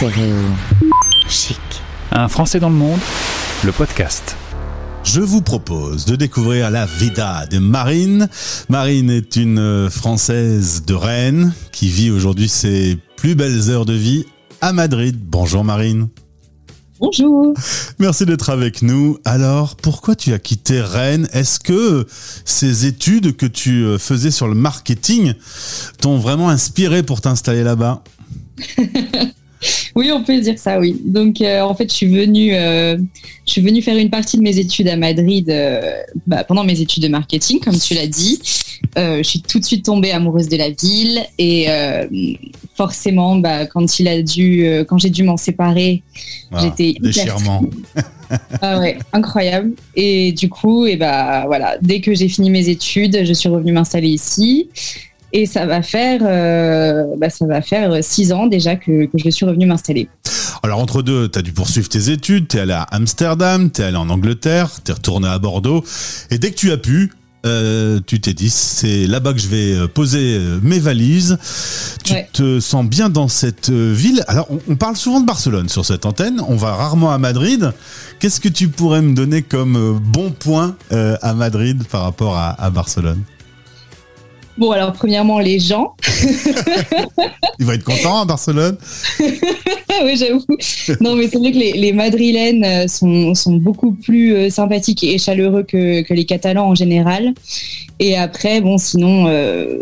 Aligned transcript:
Stéréo. 0.00 0.34
Chic. 1.28 1.60
Un 2.10 2.28
Français 2.28 2.58
dans 2.58 2.70
le 2.70 2.74
monde, 2.74 3.00
le 3.64 3.70
podcast. 3.70 4.34
Je 5.04 5.20
vous 5.20 5.42
propose 5.42 6.06
de 6.06 6.16
découvrir 6.16 6.70
la 6.70 6.86
vida 6.86 7.44
de 7.50 7.58
Marine. 7.58 8.30
Marine 8.70 9.10
est 9.10 9.36
une 9.36 9.90
Française 9.90 10.84
de 10.86 10.94
Rennes 10.94 11.52
qui 11.70 11.88
vit 11.88 12.10
aujourd'hui 12.10 12.48
ses 12.48 12.96
plus 13.18 13.34
belles 13.34 13.68
heures 13.68 13.84
de 13.84 13.92
vie 13.92 14.24
à 14.62 14.72
Madrid. 14.72 15.18
Bonjour 15.20 15.64
Marine. 15.64 16.08
Bonjour. 16.98 17.52
Merci 17.98 18.24
d'être 18.24 18.48
avec 18.48 18.80
nous. 18.80 19.18
Alors, 19.26 19.76
pourquoi 19.76 20.16
tu 20.16 20.32
as 20.32 20.38
quitté 20.38 20.80
Rennes? 20.80 21.28
Est-ce 21.34 21.60
que 21.60 22.06
ces 22.46 22.86
études 22.86 23.36
que 23.36 23.44
tu 23.44 23.84
faisais 23.98 24.30
sur 24.30 24.48
le 24.48 24.54
marketing 24.54 25.34
t'ont 26.00 26.16
vraiment 26.16 26.48
inspiré 26.48 27.02
pour 27.02 27.20
t'installer 27.20 27.64
là-bas? 27.64 28.02
Oui, 29.94 30.10
on 30.12 30.22
peut 30.22 30.38
dire 30.40 30.58
ça, 30.58 30.78
oui. 30.78 31.00
Donc, 31.04 31.40
euh, 31.40 31.60
en 31.60 31.74
fait, 31.74 31.90
je 31.90 31.94
suis 31.94 32.06
venue, 32.06 32.54
euh, 32.54 32.96
je 33.46 33.52
suis 33.52 33.60
venue 33.60 33.82
faire 33.82 33.96
une 33.96 34.10
partie 34.10 34.36
de 34.36 34.42
mes 34.42 34.58
études 34.58 34.88
à 34.88 34.96
Madrid 34.96 35.50
euh, 35.50 35.92
bah, 36.26 36.44
pendant 36.44 36.64
mes 36.64 36.80
études 36.80 37.02
de 37.02 37.08
marketing, 37.08 37.60
comme 37.60 37.78
tu 37.78 37.94
l'as 37.94 38.06
dit. 38.06 38.40
je 38.96 39.22
suis 39.22 39.42
tout 39.42 39.58
de 39.58 39.64
suite 39.64 39.84
tombée 39.84 40.12
amoureuse 40.12 40.48
de 40.48 40.56
la 40.56 40.70
ville 40.70 41.20
et 41.38 41.66
forcément, 42.74 43.36
bah, 43.36 43.66
quand 43.66 43.98
il 43.98 44.08
a 44.08 44.22
dû, 44.22 44.84
quand 44.88 44.98
j'ai 44.98 45.10
dû 45.10 45.22
m'en 45.22 45.36
séparer, 45.36 46.02
Ah, 46.52 46.60
j'étais 46.62 46.98
Déchirement. 47.00 47.62
Ah 48.62 48.78
ouais, 48.78 48.96
incroyable. 49.12 49.72
Et 49.96 50.30
du 50.30 50.48
coup, 50.48 50.86
et 50.86 50.96
bah 50.96 51.44
voilà, 51.46 51.78
dès 51.82 52.00
que 52.00 52.14
j'ai 52.14 52.28
fini 52.28 52.48
mes 52.48 52.68
études, 52.68 53.24
je 53.24 53.32
suis 53.32 53.48
revenue 53.48 53.72
m'installer 53.72 54.08
ici. 54.08 54.68
Et 55.32 55.46
ça 55.46 55.64
va 55.66 55.82
faire, 55.82 56.20
euh, 56.24 57.04
bah, 57.18 57.30
ça 57.30 57.46
va 57.46 57.62
faire 57.62 58.02
six 58.02 58.32
ans 58.32 58.46
déjà 58.46 58.76
que, 58.76 59.06
que 59.06 59.18
je 59.24 59.30
suis 59.30 59.46
revenue 59.46 59.66
m'installer. 59.66 60.08
Alors 60.62 60.80
entre 60.80 61.02
deux, 61.02 61.28
tu 61.28 61.38
as 61.38 61.42
dû 61.42 61.52
poursuivre 61.52 61.88
tes 61.88 62.10
études, 62.10 62.48
tu 62.48 62.56
es 62.56 62.60
allé 62.60 62.72
à 62.72 62.82
Amsterdam, 62.90 63.70
tu 63.70 63.80
es 63.80 63.84
allé 63.84 63.96
en 63.96 64.10
Angleterre, 64.10 64.68
tu 64.84 64.90
es 64.90 64.94
retourné 64.94 65.28
à 65.28 65.38
Bordeaux. 65.38 65.84
Et 66.30 66.38
dès 66.38 66.50
que 66.50 66.56
tu 66.56 66.70
as 66.72 66.76
pu, 66.76 67.12
euh, 67.46 68.00
tu 68.06 68.20
t'es 68.20 68.34
dit, 68.34 68.50
c'est 68.50 69.06
là-bas 69.06 69.32
que 69.32 69.38
je 69.40 69.48
vais 69.48 69.72
euh, 69.74 69.86
poser 69.88 70.38
mes 70.62 70.78
valises. 70.78 71.38
Tu 72.04 72.12
Ouais. 72.12 72.28
te 72.32 72.60
sens 72.60 72.84
bien 72.84 73.08
dans 73.08 73.28
cette 73.28 73.70
ville. 73.70 74.22
Alors 74.28 74.48
on, 74.50 74.58
on 74.68 74.76
parle 74.76 74.96
souvent 74.96 75.20
de 75.20 75.26
Barcelone 75.26 75.68
sur 75.70 75.86
cette 75.86 76.04
antenne, 76.04 76.42
on 76.48 76.56
va 76.56 76.74
rarement 76.74 77.12
à 77.12 77.18
Madrid. 77.18 77.72
Qu'est-ce 78.18 78.40
que 78.40 78.48
tu 78.50 78.68
pourrais 78.68 79.00
me 79.00 79.14
donner 79.14 79.40
comme 79.42 79.98
bon 80.04 80.32
point 80.32 80.76
euh, 80.92 81.16
à 81.22 81.32
Madrid 81.32 81.82
par 81.90 82.02
rapport 82.02 82.36
à, 82.36 82.50
à 82.62 82.68
Barcelone? 82.68 83.22
Bon, 84.60 84.70
alors 84.72 84.92
premièrement, 84.92 85.38
les 85.40 85.58
gens. 85.58 85.96
Il 87.58 87.64
va 87.64 87.74
être 87.74 87.84
content 87.84 88.20
à 88.20 88.24
Barcelone 88.26 88.76
oui, 90.04 90.16
j'avoue. 90.16 90.44
Non, 91.00 91.16
mais 91.16 91.28
c'est 91.28 91.38
vrai 91.38 91.50
que 91.52 91.56
les, 91.56 91.72
les 91.72 91.92
Madrilènes 91.92 92.64
euh, 92.64 92.86
sont, 92.86 93.34
sont 93.34 93.54
beaucoup 93.54 93.92
plus 93.92 94.34
euh, 94.34 94.50
sympathiques 94.50 95.02
et 95.02 95.18
chaleureux 95.18 95.62
que, 95.62 96.02
que 96.02 96.14
les 96.14 96.26
Catalans 96.26 96.68
en 96.68 96.74
général. 96.74 97.32
Et 97.98 98.16
après, 98.16 98.60
bon, 98.60 98.76
sinon, 98.78 99.26
euh, 99.28 99.78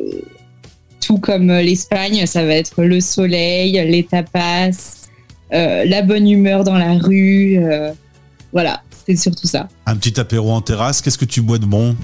tout 1.05 1.19
comme 1.19 1.48
l'Espagne, 1.48 2.27
ça 2.27 2.45
va 2.45 2.55
être 2.55 2.83
le 2.83 3.01
soleil, 3.01 3.73
les 3.73 4.05
tapas, 4.05 4.70
euh, 5.53 5.85
la 5.85 6.03
bonne 6.03 6.29
humeur 6.29 6.65
dans 6.65 6.77
la 6.79 6.95
rue. 6.95 7.59
euh, 7.59 7.92
voilà, 8.53 8.83
c'est 9.07 9.17
surtout 9.17 9.47
ça. 9.47 9.69
Un 9.87 9.97
petit 9.97 10.19
apéro 10.20 10.53
en 10.53 10.61
terrasse, 10.61 11.01
qu'est-ce 11.03 11.19
que 11.19 11.25
tu 11.25 11.41
bois 11.41 11.59
de 11.59 11.67
bon? 11.67 11.97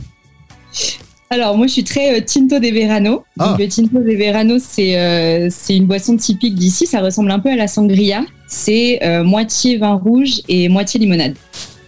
Alors, 1.31 1.57
moi, 1.57 1.67
je 1.67 1.73
suis 1.73 1.85
très 1.85 2.19
euh, 2.19 2.25
Tinto 2.25 2.59
de 2.59 2.69
Verano. 2.69 3.25
Ah. 3.39 3.49
Donc, 3.49 3.59
le 3.59 3.69
Tinto 3.69 3.99
de 3.99 4.17
Verano, 4.17 4.57
c'est 4.59 4.99
euh, 4.99 5.49
c'est 5.51 5.77
une 5.77 5.87
boisson 5.87 6.17
typique 6.17 6.55
d'ici. 6.55 6.87
Ça 6.87 7.01
ressemble 7.01 7.31
un 7.31 7.39
peu 7.39 7.51
à 7.51 7.57
la 7.57 7.67
sangria. 7.67 8.25
C'est 8.47 9.03
euh, 9.03 9.25
moitié 9.25 9.79
vin 9.79 9.95
rouge 9.95 10.43
et 10.49 10.69
moitié 10.69 11.01
limonade. 11.01 11.35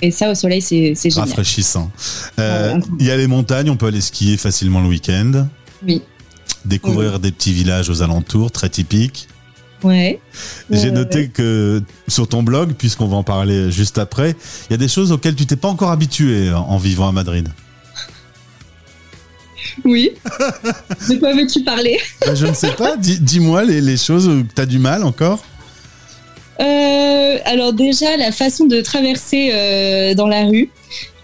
Et 0.03 0.11
ça, 0.11 0.31
au 0.31 0.35
soleil, 0.35 0.61
c'est 0.61 0.95
génial. 0.95 1.29
Rafraîchissant. 1.29 1.91
Ouais. 2.37 2.75
Il 2.99 3.07
y 3.07 3.11
a 3.11 3.17
les 3.17 3.27
montagnes, 3.27 3.71
on 3.71 3.77
peut 3.77 3.87
aller 3.87 4.01
skier 4.01 4.37
facilement 4.37 4.81
le 4.81 4.89
week-end. 4.89 5.47
Oui. 5.87 6.03
Découvrir 6.67 7.19
des 7.19 7.33
petits 7.33 7.53
villages 7.53 7.89
aux 7.89 8.03
alentours, 8.03 8.51
très 8.51 8.69
typiques. 8.69 9.29
Ouais. 9.83 10.21
J'ai 10.71 10.91
noté 10.91 11.29
que 11.29 11.83
sur 12.09 12.29
ton 12.29 12.43
blog, 12.43 12.75
puisqu'on 12.75 13.07
va 13.07 13.17
en 13.17 13.23
parler 13.23 13.71
juste 13.71 13.97
après, 13.97 14.35
il 14.69 14.73
y 14.73 14.75
a 14.75 14.79
des 14.79 14.89
choses 14.89 15.13
auxquelles 15.13 15.37
tu 15.37 15.47
t'es 15.47 15.57
pas 15.57 15.69
encore 15.69 15.91
habitué 15.91 16.53
en 16.53 16.77
vivant 16.77 17.09
à 17.09 17.13
Madrid. 17.13 17.49
Oui. 19.85 20.11
de 21.09 21.17
quoi 21.19 21.33
veux-tu 21.35 21.63
parler? 21.63 21.99
Ben, 22.27 22.35
je 22.35 22.47
ne 22.47 22.53
sais 22.55 22.73
pas, 22.73 22.97
dis- 22.97 23.21
dis-moi 23.21 23.65
les, 23.65 23.81
les 23.81 23.97
choses 23.97 24.27
où 24.29 24.43
tu 24.43 24.61
as 24.61 24.67
du 24.67 24.79
mal 24.79 25.05
encore. 25.05 25.45
Euh, 26.61 27.39
Alors 27.45 27.73
déjà, 27.73 28.17
la 28.17 28.33
façon 28.33 28.65
de 28.67 28.81
traverser 28.81 29.51
euh, 29.53 30.15
dans 30.15 30.27
la 30.29 30.45
rue. 30.47 30.71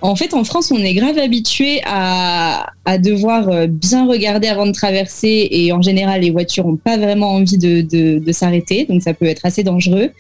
En 0.05 0.17
fait, 0.17 0.35
en 0.35 0.43
France, 0.43 0.73
on 0.73 0.79
est 0.79 0.95
grave 0.95 1.17
habitué 1.17 1.81
à, 1.87 2.67
à 2.85 2.99
devoir 2.99 3.49
euh, 3.49 3.67
bien 3.69 4.05
regarder 4.07 4.49
avant 4.49 4.67
de 4.67 4.73
traverser 4.73 5.47
et 5.53 5.73
en 5.73 5.81
général, 5.81 6.23
les 6.23 6.33
voitures 6.33 6.67
n'ont 6.67 6.77
pas 6.77 6.97
vraiment 6.99 7.31
envie 7.31 7.57
de, 7.57 7.83
de, 7.83 8.19
de 8.19 8.33
s'arrêter, 8.33 8.85
donc 8.85 9.01
ça 9.01 9.15
peut 9.15 9.27
être 9.27 9.47
assez 9.47 9.63
dangereux. 9.63 10.11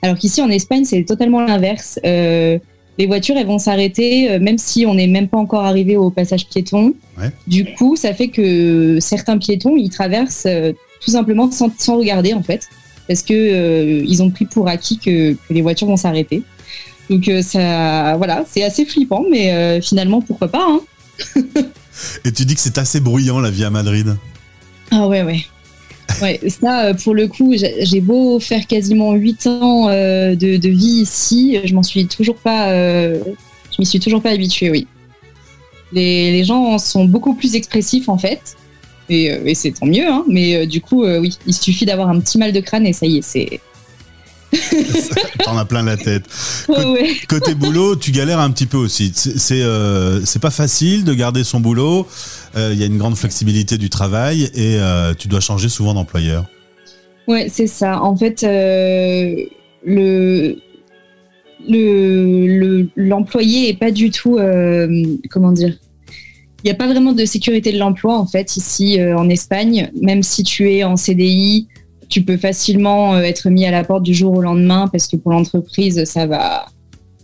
Alors 0.00 0.16
qu'ici, 0.16 0.40
en 0.42 0.48
Espagne, 0.48 0.84
c'est 0.84 1.02
totalement 1.02 1.40
l'inverse. 1.44 1.98
Euh, 2.06 2.58
les 2.98 3.06
voitures, 3.06 3.36
elles 3.36 3.46
vont 3.46 3.58
s'arrêter 3.58 4.30
euh, 4.30 4.38
même 4.38 4.58
si 4.58 4.84
on 4.86 4.94
n'est 4.94 5.06
même 5.06 5.28
pas 5.28 5.38
encore 5.38 5.64
arrivé 5.64 5.96
au 5.96 6.10
passage 6.10 6.46
piéton. 6.46 6.94
Ouais. 7.18 7.30
Du 7.46 7.64
coup, 7.74 7.96
ça 7.96 8.12
fait 8.14 8.28
que 8.28 8.98
certains 9.00 9.38
piétons, 9.38 9.76
ils 9.76 9.90
traversent 9.90 10.46
euh, 10.46 10.72
tout 11.00 11.10
simplement 11.10 11.50
sans, 11.50 11.70
sans 11.78 11.98
regarder 11.98 12.34
en 12.34 12.42
fait 12.42 12.68
parce 13.08 13.22
que 13.22 13.34
euh, 13.34 14.04
ils 14.06 14.22
ont 14.22 14.30
pris 14.30 14.46
pour 14.46 14.68
acquis 14.68 14.98
que, 14.98 15.32
que 15.32 15.52
les 15.52 15.62
voitures 15.62 15.88
vont 15.88 15.96
s'arrêter. 15.96 16.42
Donc 17.10 17.28
euh, 17.28 17.42
ça, 17.42 18.16
voilà, 18.16 18.44
c'est 18.48 18.62
assez 18.62 18.84
flippant, 18.84 19.24
mais 19.30 19.52
euh, 19.52 19.80
finalement 19.80 20.20
pourquoi 20.20 20.48
pas. 20.48 20.66
Hein 20.66 20.80
Et 22.24 22.32
tu 22.32 22.44
dis 22.44 22.54
que 22.54 22.60
c'est 22.60 22.78
assez 22.78 23.00
bruyant 23.00 23.38
la 23.40 23.50
vie 23.50 23.64
à 23.64 23.70
Madrid. 23.70 24.16
ah 24.90 25.06
ouais, 25.08 25.22
ouais. 25.22 25.44
Ouais, 26.20 26.40
ça, 26.48 26.86
euh, 26.86 26.94
pour 26.94 27.14
le 27.14 27.26
coup, 27.28 27.54
j'ai 27.54 28.00
beau 28.00 28.38
faire 28.38 28.66
quasiment 28.66 29.12
8 29.12 29.46
ans 29.46 29.88
euh, 29.88 30.34
de, 30.34 30.68
vie 30.68 31.02
ici, 31.02 31.58
je 31.64 31.74
m'en 31.74 31.82
suis 31.82 32.06
toujours 32.06 32.36
pas, 32.36 32.70
euh, 32.70 33.18
je 33.70 33.76
m'y 33.78 33.86
suis 33.86 34.00
toujours 34.00 34.22
pas 34.22 34.30
habituée, 34.30 34.70
oui. 34.70 34.86
Les, 35.92 36.44
gens 36.44 36.78
sont 36.78 37.04
beaucoup 37.04 37.34
plus 37.34 37.54
expressifs 37.54 38.08
en 38.08 38.18
fait, 38.18 38.56
et, 39.08 39.26
et 39.26 39.54
c'est 39.54 39.72
tant 39.72 39.86
mieux, 39.86 40.06
hein, 40.06 40.24
mais 40.28 40.66
du 40.66 40.80
coup, 40.80 41.04
oui, 41.04 41.36
il 41.46 41.54
suffit 41.54 41.84
d'avoir 41.84 42.08
un 42.08 42.18
petit 42.20 42.38
mal 42.38 42.52
de 42.52 42.60
crâne 42.60 42.86
et 42.86 42.92
ça 42.92 43.06
y 43.06 43.18
est, 43.18 43.22
c'est. 43.22 43.60
T'en 45.44 45.56
as 45.56 45.64
plein 45.64 45.82
la 45.82 45.96
tête. 45.96 46.24
Ouais, 46.68 46.84
ouais. 46.84 47.16
Côté 47.28 47.54
boulot, 47.54 47.96
tu 47.96 48.10
galères 48.12 48.40
un 48.40 48.50
petit 48.50 48.66
peu 48.66 48.76
aussi. 48.76 49.12
C'est 49.14 49.62
euh, 49.62 50.20
pas 50.40 50.50
facile 50.50 51.04
de 51.04 51.14
garder 51.14 51.44
son 51.44 51.60
boulot. 51.60 52.06
Euh, 52.56 52.70
Il 52.74 52.78
y 52.80 52.82
a 52.82 52.86
une 52.86 52.98
grande 52.98 53.16
flexibilité 53.16 53.78
du 53.78 53.88
travail 53.90 54.44
et 54.54 54.76
euh, 54.78 55.14
tu 55.14 55.28
dois 55.28 55.40
changer 55.40 55.68
souvent 55.68 55.94
d'employeur. 55.94 56.44
Ouais, 57.28 57.48
c'est 57.50 57.66
ça. 57.68 58.02
En 58.02 58.16
fait, 58.16 58.42
euh, 58.44 59.36
le 59.84 60.56
le 61.68 62.46
le- 62.46 62.88
l'employé 62.96 63.68
est 63.68 63.78
pas 63.78 63.90
du 63.90 64.10
tout 64.10 64.38
euh, 64.38 65.02
comment 65.30 65.52
dire? 65.52 65.76
Il 66.64 66.68
n'y 66.68 66.70
a 66.70 66.74
pas 66.74 66.86
vraiment 66.86 67.12
de 67.12 67.24
sécurité 67.24 67.72
de 67.72 67.78
l'emploi 67.78 68.16
en 68.18 68.26
fait 68.26 68.56
ici 68.56 69.00
euh, 69.00 69.16
en 69.16 69.28
Espagne. 69.28 69.90
Même 70.00 70.22
si 70.22 70.42
tu 70.44 70.70
es 70.72 70.84
en 70.84 70.96
CDI, 70.96 71.66
tu 72.12 72.22
peux 72.22 72.36
facilement 72.36 73.14
euh, 73.14 73.20
être 73.22 73.48
mis 73.48 73.64
à 73.64 73.70
la 73.70 73.82
porte 73.84 74.02
du 74.02 74.14
jour 74.14 74.32
au 74.36 74.42
lendemain 74.42 74.88
parce 74.92 75.06
que 75.06 75.16
pour 75.16 75.32
l'entreprise 75.32 76.04
ça 76.04 76.26
va 76.26 76.66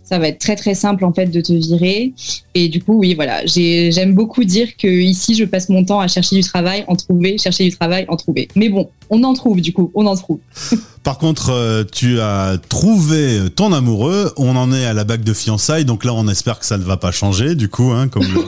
ça 0.03 0.17
va 0.17 0.27
être 0.29 0.39
très 0.39 0.55
très 0.55 0.73
simple 0.73 1.05
en 1.05 1.13
fait 1.13 1.27
de 1.27 1.39
te 1.39 1.53
virer. 1.53 2.13
Et 2.55 2.67
du 2.67 2.81
coup, 2.81 2.97
oui, 2.97 3.13
voilà, 3.13 3.45
j'ai- 3.45 3.91
j'aime 3.91 4.15
beaucoup 4.15 4.43
dire 4.43 4.69
que 4.75 4.87
ici, 4.87 5.35
je 5.35 5.45
passe 5.45 5.69
mon 5.69 5.85
temps 5.85 5.99
à 5.99 6.07
chercher 6.07 6.35
du 6.35 6.41
travail, 6.41 6.83
en 6.87 6.95
trouver, 6.95 7.37
chercher 7.37 7.65
du 7.65 7.77
travail, 7.77 8.05
en 8.09 8.15
trouver. 8.15 8.47
Mais 8.55 8.69
bon, 8.69 8.89
on 9.11 9.23
en 9.23 9.35
trouve 9.35 9.61
du 9.61 9.71
coup, 9.71 9.91
on 9.93 10.07
en 10.07 10.15
trouve. 10.15 10.39
Par 11.03 11.19
contre, 11.19 11.51
euh, 11.51 11.83
tu 11.91 12.19
as 12.21 12.57
trouvé 12.69 13.37
ton 13.55 13.71
amoureux. 13.71 14.33
On 14.35 14.55
en 14.55 14.73
est 14.73 14.83
à 14.83 14.93
la 14.93 15.03
bague 15.03 15.23
de 15.23 15.33
fiançailles, 15.33 15.85
donc 15.85 16.03
là, 16.03 16.11
on 16.15 16.27
espère 16.27 16.57
que 16.57 16.65
ça 16.65 16.79
ne 16.79 16.83
va 16.83 16.97
pas 16.97 17.11
changer, 17.11 17.53
du 17.53 17.69
coup, 17.69 17.91
hein, 17.91 18.07
comme 18.07 18.23
le- 18.33 18.43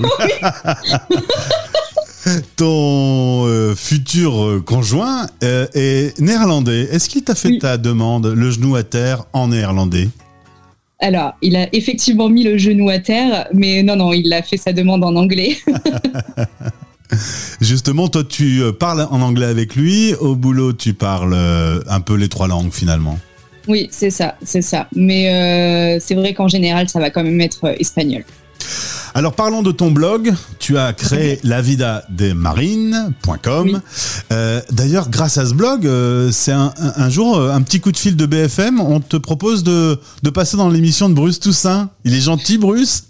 Ton 2.56 3.46
euh, 3.48 3.76
futur 3.76 4.44
euh, 4.44 4.62
conjoint 4.62 5.26
euh, 5.44 5.66
est 5.74 6.20
néerlandais. 6.20 6.88
Est-ce 6.92 7.10
qu'il 7.10 7.24
t'a 7.24 7.36
fait 7.36 7.50
Oui. 7.50 7.60
ta 7.60 7.78
demande, 7.78 8.28
le 8.28 8.52
genou 8.52 8.76
à 8.76 8.84
terre, 8.84 9.24
en 9.34 9.48
néerlandais? 9.48 10.10
Alors, 11.00 11.34
il 11.42 11.56
a 11.56 11.68
effectivement 11.74 12.30
mis 12.30 12.44
le 12.44 12.58
genou 12.60 12.90
à 12.90 13.00
terre, 13.00 13.48
mais 13.54 13.82
non, 13.82 13.96
non, 13.96 14.14
il 14.14 14.32
a 14.34 14.44
fait 14.44 14.58
sa 14.58 14.72
demande 14.72 15.04
en 15.04 15.16
anglais. 15.16 15.58
Justement, 17.60 18.08
toi, 18.08 18.24
tu 18.24 18.62
parles 18.80 19.08
en 19.10 19.22
anglais 19.22 19.48
avec 19.48 19.76
lui. 19.76 20.14
Au 20.16 20.36
boulot, 20.36 20.74
tu 20.74 20.94
parles 20.94 21.36
un 21.88 22.00
peu 22.02 22.16
les 22.16 22.30
trois 22.30 22.48
langues, 22.48 22.72
finalement. 22.72 23.18
oui, 23.68 23.88
c'est 23.92 24.12
ça, 24.12 24.36
c'est 24.44 24.62
ça. 24.62 24.88
Mais 24.96 25.30
euh, 25.30 26.00
c'est 26.00 26.16
vrai 26.16 26.34
qu'en 26.34 26.48
général, 26.48 26.88
ça 26.88 27.00
va 27.00 27.10
quand 27.10 27.24
même 27.24 27.42
être 27.42 27.76
espagnol. 27.80 28.24
Alors 29.14 29.34
parlons 29.34 29.62
de 29.62 29.72
ton 29.72 29.92
blog. 29.92 30.34
Tu 30.60 30.78
as 30.78 30.94
créé 30.94 31.40
lavidadesmarines.com. 31.44 33.68
Oui. 33.68 33.76
Euh, 34.32 34.62
D'ailleurs, 34.72 35.10
grâce 35.10 35.38
à 35.38 35.46
ce 35.46 35.54
blog, 35.54 35.86
euh, 35.86 36.32
c'est 36.32 36.54
un, 36.54 36.72
jour 37.10 37.38
euh, 37.38 37.52
un 37.52 37.62
petit 37.62 37.82
coup 37.82 37.92
de 37.92 37.98
fil 37.98 38.16
de 38.16 38.26
BFM. 38.26 38.80
On 38.80 39.02
te 39.02 39.18
propose 39.18 39.64
de, 39.64 40.00
de 40.24 40.30
passer 40.30 40.56
dans 40.58 40.70
l'émission 40.70 41.10
de 41.10 41.14
Bruce 41.14 41.40
Toussaint. 41.40 41.90
Il 42.06 42.14
est 42.14 42.22
gentil, 42.22 42.58
Bruce? 42.58 43.04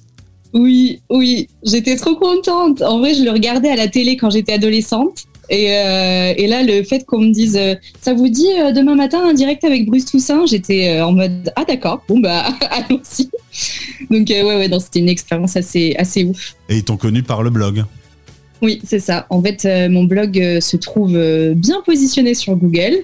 Oui, 0.54 1.02
oui, 1.10 1.48
j'étais 1.64 1.96
trop 1.96 2.16
contente. 2.16 2.82
En 2.82 3.00
vrai, 3.00 3.14
je 3.14 3.24
le 3.24 3.32
regardais 3.32 3.70
à 3.70 3.76
la 3.76 3.88
télé 3.88 4.18
quand 4.18 4.30
j'étais 4.30 4.54
adolescente. 4.54 5.26
Et, 5.50 5.76
euh, 5.76 6.34
et 6.38 6.48
là, 6.48 6.64
le 6.64 6.84
fait 6.84 7.06
qu'on 7.06 7.20
me 7.20 7.32
dise, 7.32 7.58
euh, 7.58 7.76
ça 8.00 8.14
vous 8.14 8.30
dit 8.30 8.48
euh, 8.58 8.72
demain 8.72 8.96
matin 8.96 9.22
un 9.28 9.34
direct 9.34 9.64
avec 9.64 9.86
Bruce 9.86 10.06
Toussaint, 10.06 10.46
j'étais 10.46 10.90
euh, 10.90 11.06
en 11.06 11.12
mode, 11.12 11.52
ah 11.56 11.66
d'accord, 11.66 12.04
bon 12.08 12.20
bah 12.20 12.46
allons-y. 12.70 13.30
Donc 14.10 14.30
ouais, 14.30 14.44
ouais, 14.44 14.70
c'était 14.80 15.00
une 15.00 15.10
expérience 15.10 15.58
assez, 15.58 15.96
assez 15.98 16.24
ouf. 16.24 16.56
Et 16.70 16.78
ils 16.78 16.84
t'ont 16.84 16.98
connu 16.98 17.24
par 17.24 17.44
le 17.44 17.50
blog. 17.50 17.84
Oui, 18.62 18.80
c'est 18.86 19.00
ça. 19.00 19.26
En 19.30 19.42
fait, 19.42 19.68
mon 19.90 20.04
blog 20.04 20.36
se 20.60 20.78
trouve 20.78 21.14
bien 21.56 21.82
positionné 21.84 22.36
sur 22.36 22.56
Google. 22.56 22.98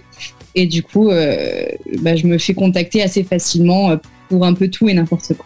Et 0.53 0.67
du 0.67 0.83
coup, 0.83 1.09
bah, 1.09 2.15
je 2.15 2.27
me 2.27 2.37
fais 2.37 2.53
contacter 2.53 3.01
assez 3.01 3.23
facilement 3.23 3.97
pour 4.29 4.45
un 4.45 4.53
peu 4.53 4.67
tout 4.67 4.87
et 4.87 4.93
n'importe 4.93 5.33
quoi. 5.33 5.45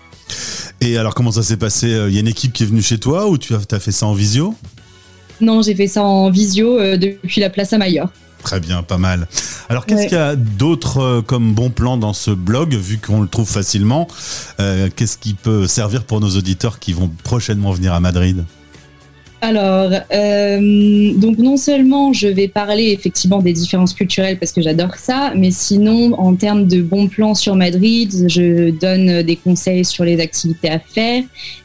Et 0.81 0.97
alors, 0.97 1.15
comment 1.15 1.31
ça 1.31 1.43
s'est 1.43 1.55
passé? 1.55 1.87
Il 2.09 2.13
y 2.13 2.17
a 2.17 2.19
une 2.19 2.27
équipe 2.27 2.51
qui 2.51 2.63
est 2.63 2.65
venue 2.65 2.81
chez 2.81 2.97
toi 2.97 3.29
ou 3.29 3.37
tu 3.37 3.55
as, 3.55 3.61
as 3.71 3.79
fait 3.79 3.93
ça 3.93 4.05
en 4.05 4.13
visio? 4.13 4.53
Non, 5.41 5.61
j'ai 5.61 5.75
fait 5.75 5.87
ça 5.87 6.03
en 6.03 6.29
visio 6.29 6.79
euh, 6.79 6.97
depuis 6.97 7.41
la 7.41 7.49
place 7.49 7.73
à 7.73 7.77
Maillot. 7.77 8.05
Très 8.43 8.59
bien, 8.59 8.81
pas 8.81 8.97
mal. 8.97 9.27
Alors, 9.69 9.85
qu'est-ce 9.85 9.99
Ouais. 10.01 10.07
qu'il 10.07 10.17
y 10.17 10.21
a 10.21 10.35
d'autre 10.35 10.97
euh, 10.99 11.21
comme 11.21 11.53
bon 11.53 11.69
plan 11.69 11.97
dans 11.97 12.13
ce 12.13 12.31
blog, 12.31 12.73
vu 12.73 12.97
qu'on 12.97 13.21
le 13.21 13.27
trouve 13.27 13.47
facilement 13.47 14.07
Euh, 14.59 14.89
Qu'est-ce 14.95 15.17
qui 15.17 15.33
peut 15.35 15.67
servir 15.67 16.03
pour 16.05 16.19
nos 16.21 16.29
auditeurs 16.29 16.79
qui 16.79 16.93
vont 16.93 17.11
prochainement 17.23 17.71
venir 17.71 17.93
à 17.93 17.99
Madrid? 17.99 18.43
Alors, 19.43 19.91
euh, 20.13 21.13
donc 21.15 21.39
non 21.39 21.57
seulement 21.57 22.13
je 22.13 22.27
vais 22.27 22.47
parler 22.47 22.91
effectivement 22.91 23.41
des 23.41 23.53
différences 23.53 23.95
culturelles 23.95 24.37
parce 24.37 24.51
que 24.51 24.61
j'adore 24.61 24.95
ça, 24.97 25.33
mais 25.35 25.49
sinon 25.49 26.13
en 26.19 26.35
termes 26.35 26.67
de 26.67 26.83
bons 26.83 27.07
plans 27.07 27.33
sur 27.33 27.55
Madrid, 27.55 28.27
je 28.29 28.69
donne 28.69 29.23
des 29.23 29.35
conseils 29.35 29.83
sur 29.83 30.03
les 30.03 30.19
activités 30.19 30.69
à 30.69 30.77
faire 30.77 31.23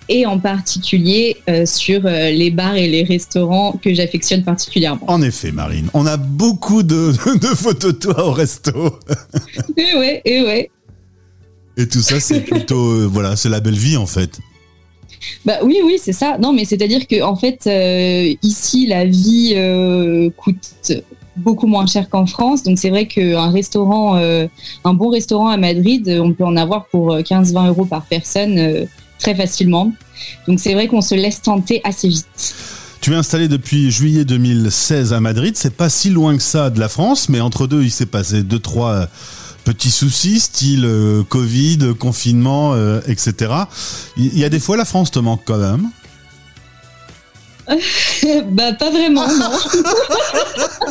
et 0.08 0.24
en 0.24 0.38
particulier 0.38 1.36
euh, 1.50 1.66
sur 1.66 2.06
euh, 2.06 2.30
les 2.30 2.50
bars 2.50 2.76
et 2.76 2.88
les 2.88 3.04
restaurants 3.04 3.72
que 3.72 3.92
j'affectionne 3.92 4.42
particulièrement. 4.42 5.04
En 5.10 5.20
effet, 5.20 5.52
Marine, 5.52 5.90
on 5.92 6.06
a 6.06 6.16
beaucoup 6.16 6.82
de, 6.82 7.12
de 7.38 7.46
photos 7.48 7.92
de 7.92 7.98
toi 7.98 8.26
au 8.26 8.32
resto. 8.32 8.72
Et 9.76 9.94
ouais, 9.96 10.22
et 10.24 10.42
ouais. 10.42 10.70
Et 11.76 11.86
tout 11.86 12.00
ça, 12.00 12.20
c'est 12.20 12.40
plutôt, 12.40 13.06
voilà, 13.10 13.36
c'est 13.36 13.50
la 13.50 13.60
belle 13.60 13.76
vie 13.76 13.98
en 13.98 14.06
fait. 14.06 14.40
Bah 15.44 15.58
oui, 15.62 15.78
oui, 15.84 15.98
c'est 16.02 16.12
ça. 16.12 16.38
Non, 16.38 16.52
mais 16.52 16.64
c'est-à-dire 16.64 17.06
que 17.06 17.22
en 17.22 17.36
fait, 17.36 17.66
euh, 17.66 18.34
ici, 18.42 18.86
la 18.86 19.04
vie 19.04 19.52
euh, 19.56 20.30
coûte 20.36 20.92
beaucoup 21.36 21.66
moins 21.66 21.86
cher 21.86 22.08
qu'en 22.08 22.26
France. 22.26 22.62
Donc 22.62 22.78
c'est 22.78 22.90
vrai 22.90 23.06
qu'un 23.06 23.50
restaurant, 23.50 24.16
euh, 24.16 24.46
un 24.84 24.94
bon 24.94 25.10
restaurant 25.10 25.48
à 25.48 25.56
Madrid, 25.56 26.18
on 26.22 26.32
peut 26.32 26.44
en 26.44 26.56
avoir 26.56 26.86
pour 26.86 27.16
15-20 27.16 27.68
euros 27.68 27.84
par 27.84 28.06
personne 28.06 28.86
très 29.18 29.34
facilement. 29.34 29.92
Donc 30.48 30.60
c'est 30.60 30.72
vrai 30.72 30.88
qu'on 30.88 31.02
se 31.02 31.14
laisse 31.14 31.42
tenter 31.42 31.80
assez 31.84 32.08
vite. 32.08 32.54
Tu 33.02 33.12
es 33.12 33.16
installé 33.16 33.48
depuis 33.48 33.90
juillet 33.90 34.24
2016 34.24 35.12
à 35.12 35.20
Madrid. 35.20 35.56
C'est 35.56 35.76
pas 35.76 35.90
si 35.90 36.08
loin 36.10 36.36
que 36.36 36.42
ça 36.42 36.70
de 36.70 36.80
la 36.80 36.88
France, 36.88 37.28
mais 37.28 37.40
entre 37.40 37.66
deux, 37.66 37.82
il 37.82 37.90
s'est 37.90 38.06
passé 38.06 38.42
deux, 38.42 38.58
trois 38.58 39.08
petits 39.66 39.90
soucis, 39.90 40.38
style 40.38 40.84
euh, 40.86 41.22
Covid, 41.28 41.78
confinement, 41.98 42.72
euh, 42.74 43.00
etc. 43.08 43.52
Il 44.16 44.38
y 44.38 44.44
a 44.44 44.48
des 44.48 44.60
fois, 44.60 44.76
la 44.76 44.84
France 44.84 45.10
te 45.10 45.18
manque 45.18 45.42
quand 45.44 45.58
même. 45.58 45.88
bah 48.52 48.72
pas 48.74 48.90
vraiment, 48.90 49.26
non. 49.26 49.50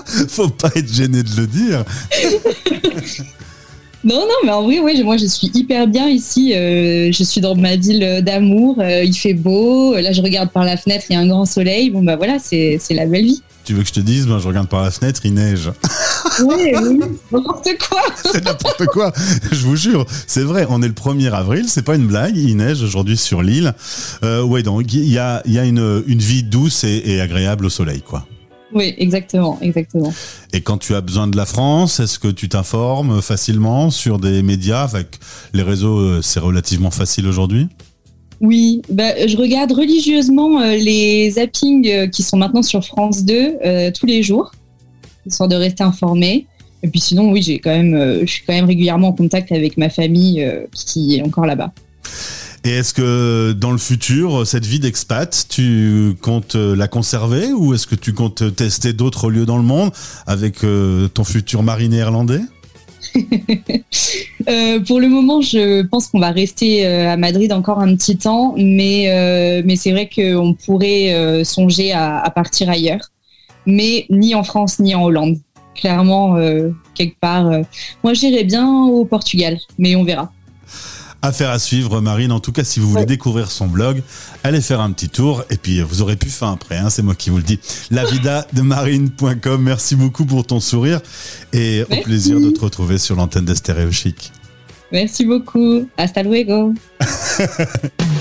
Faut 0.27 0.49
pas 0.49 0.69
être 0.75 0.93
gêné 0.93 1.23
de 1.23 1.35
le 1.37 1.47
dire. 1.47 1.83
Non, 4.07 4.19
non, 4.19 4.35
mais 4.43 4.51
en 4.51 4.61
vrai, 4.61 4.77
ouais, 4.77 5.01
moi 5.01 5.17
je 5.17 5.25
suis 5.25 5.49
hyper 5.55 5.87
bien 5.87 6.07
ici. 6.07 6.53
euh, 6.53 7.11
je 7.11 7.23
suis 7.23 7.41
dans 7.41 7.55
ma 7.55 7.75
ville 7.75 8.21
d'amour. 8.23 8.77
euh, 8.79 9.03
il 9.03 9.15
fait 9.15 9.33
beau. 9.33 9.95
Là, 9.95 10.11
je 10.11 10.21
regarde 10.21 10.51
par 10.51 10.63
la 10.63 10.77
fenêtre, 10.77 11.05
il 11.09 11.13
y 11.13 11.15
a 11.15 11.21
un 11.21 11.27
grand 11.27 11.45
soleil. 11.45 11.89
Bon, 11.89 12.03
bah 12.03 12.15
voilà, 12.15 12.37
c'est 12.37 12.77
c'est 12.79 12.93
la 12.93 13.07
belle 13.07 13.25
vie. 13.25 13.41
Tu 13.63 13.73
veux 13.73 13.81
que 13.81 13.87
je 13.87 13.93
te 13.93 13.99
dise? 13.99 14.27
Ben, 14.27 14.37
Je 14.37 14.47
regarde 14.47 14.67
par 14.67 14.83
la 14.83 14.91
fenêtre, 14.91 15.21
il 15.23 15.33
neige. 15.33 15.71
Oui, 16.43 16.73
oui, 16.73 16.99
n'importe 17.31 17.69
quoi. 17.89 18.01
c'est 18.31 18.43
n'importe 18.43 18.85
quoi. 18.87 19.11
Je 19.51 19.63
vous 19.65 19.75
jure, 19.75 20.05
c'est 20.27 20.43
vrai. 20.43 20.65
On 20.69 20.81
est 20.81 20.87
le 20.87 20.93
1er 20.93 21.31
avril, 21.31 21.65
c'est 21.67 21.83
pas 21.83 21.95
une 21.95 22.07
blague. 22.07 22.35
Il 22.35 22.57
neige 22.57 22.81
aujourd'hui 22.81 23.17
sur 23.17 23.41
l'île. 23.41 23.73
Euh, 24.23 24.43
ouais, 24.43 24.63
donc 24.63 24.93
il 24.93 25.09
y 25.09 25.17
a, 25.17 25.41
il 25.45 25.53
y 25.53 25.59
a 25.59 25.65
une, 25.65 26.03
une 26.07 26.19
vie 26.19 26.43
douce 26.43 26.83
et, 26.83 27.01
et 27.05 27.21
agréable 27.21 27.65
au 27.65 27.69
soleil, 27.69 28.01
quoi. 28.01 28.25
Oui, 28.73 28.93
exactement, 28.97 29.57
exactement. 29.61 30.13
Et 30.51 30.59
quand 30.59 30.77
tu 30.77 30.95
as 30.95 31.01
besoin 31.01 31.27
de 31.27 31.37
la 31.37 31.45
France, 31.45 32.01
est-ce 32.01 32.19
que 32.19 32.27
tu 32.27 32.49
t'informes 32.49 33.21
facilement 33.21 33.89
sur 33.89 34.19
des 34.19 34.43
médias? 34.43 34.83
Avec 34.83 35.19
les 35.53 35.63
réseaux, 35.63 35.99
euh, 35.99 36.21
c'est 36.21 36.41
relativement 36.41 36.91
facile 36.91 37.27
aujourd'hui? 37.27 37.69
Oui, 38.41 38.81
bah, 38.89 39.27
je 39.27 39.37
regarde 39.37 39.71
religieusement 39.71 40.59
euh, 40.59 40.75
les 40.75 41.31
zappings 41.31 41.87
euh, 41.87 42.07
qui 42.07 42.21
sont 42.23 42.37
maintenant 42.37 42.63
sur 42.63 42.83
France 42.83 43.23
2 43.23 43.33
euh, 43.65 43.91
tous 43.97 44.05
les 44.05 44.23
jours, 44.23 44.51
histoire 45.25 45.49
de 45.49 45.55
rester 45.55 45.83
informé. 45.83 46.47
Et 46.83 46.87
puis 46.87 46.99
sinon, 46.99 47.31
oui, 47.31 47.41
j'ai 47.41 47.59
quand 47.59 47.71
même, 47.71 47.95
euh, 47.95 48.21
je 48.21 48.31
suis 48.31 48.43
quand 48.45 48.53
même 48.53 48.65
régulièrement 48.65 49.09
en 49.09 49.13
contact 49.13 49.51
avec 49.51 49.77
ma 49.77 49.89
famille 49.89 50.43
euh, 50.43 50.65
qui 50.71 51.15
est 51.15 51.21
encore 51.21 51.45
là-bas. 51.45 51.71
Et 52.65 52.71
est-ce 52.71 52.95
que 52.95 53.51
dans 53.51 53.71
le 53.71 53.77
futur, 53.77 54.45
cette 54.47 54.65
vie 54.65 54.79
d'expat, 54.79 55.45
tu 55.47 56.15
comptes 56.19 56.55
euh, 56.55 56.75
la 56.75 56.87
conserver 56.87 57.53
ou 57.53 57.75
est-ce 57.75 57.85
que 57.85 57.93
tu 57.93 58.11
comptes 58.11 58.55
tester 58.55 58.91
d'autres 58.91 59.29
lieux 59.29 59.45
dans 59.45 59.57
le 59.57 59.63
monde 59.63 59.91
avec 60.25 60.65
ton 61.13 61.23
futur 61.23 61.63
mari 61.63 61.89
néerlandais? 61.89 62.41
Euh, 64.47 64.79
pour 64.81 64.99
le 64.99 65.07
moment, 65.07 65.41
je 65.41 65.81
pense 65.81 66.07
qu'on 66.07 66.19
va 66.19 66.29
rester 66.29 66.85
à 66.85 67.17
Madrid 67.17 67.51
encore 67.51 67.79
un 67.79 67.95
petit 67.95 68.15
temps, 68.15 68.53
mais, 68.57 69.05
euh, 69.09 69.63
mais 69.65 69.75
c'est 69.75 69.89
vrai 69.91 70.07
qu'on 70.07 70.53
pourrait 70.53 71.43
songer 71.43 71.93
à, 71.93 72.19
à 72.19 72.29
partir 72.29 72.69
ailleurs, 72.69 73.11
mais 73.65 74.05
ni 74.09 74.35
en 74.35 74.43
France 74.43 74.79
ni 74.79 74.93
en 74.95 75.03
Hollande. 75.03 75.37
Clairement, 75.75 76.37
euh, 76.37 76.69
quelque 76.93 77.19
part. 77.19 77.47
euh, 77.47 77.61
moi, 78.03 78.13
j'irais 78.13 78.43
bien 78.45 78.67
au 78.85 79.03
Portugal, 79.05 79.57
mais 79.77 79.95
on 79.95 80.03
verra. 80.05 80.31
Affaire 81.21 81.49
à 81.49 81.57
suivre, 81.59 82.01
Marine. 82.01 82.31
En 82.31 82.39
tout 82.39 82.51
cas, 82.51 82.63
si 82.63 82.79
vous 82.79 82.87
voulez 82.87 83.01
Ouais. 83.01 83.05
découvrir 83.07 83.49
son 83.49 83.65
blog, 83.67 84.03
allez 84.43 84.61
faire 84.61 84.79
un 84.79 84.91
petit 84.91 85.09
tour 85.09 85.43
et 85.49 85.57
puis 85.57 85.81
vous 85.81 86.01
aurez 86.03 86.15
plus 86.17 86.29
faim 86.29 86.51
après. 86.53 86.77
Hein, 86.77 86.89
c'est 86.91 87.01
moi 87.01 87.15
qui 87.15 87.29
vous 87.31 87.37
le 87.37 87.43
dis. 87.43 87.59
Lavidademarine.com. 87.89 89.61
Merci 89.63 89.95
beaucoup 89.95 90.25
pour 90.25 90.45
ton 90.45 90.59
sourire 90.59 91.01
et 91.51 91.83
au 91.89 92.01
plaisir 92.03 92.39
de 92.39 92.51
te 92.51 92.59
retrouver 92.61 92.99
sur 92.99 93.15
l'antenne 93.15 93.45
de 93.45 93.55
Stéréo 93.55 93.91
Chic. 93.91 94.31
Merci 94.91 95.25
beaucoup. 95.25 95.87
Hasta 95.97 96.21
luego. 96.21 96.73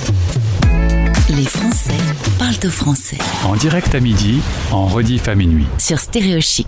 Les 1.31 1.47
Français 1.47 1.97
parlent 2.39 2.53
au 2.67 2.71
français 2.71 3.17
En 3.47 3.57
direct 3.57 3.95
à 3.95 4.01
midi, 4.01 4.41
en 4.71 4.87
rediff 4.87 5.27
à 5.27 5.35
minuit. 5.35 5.67
sur 5.79 5.99
Stéréo 5.99 6.41
Chic. 6.41 6.67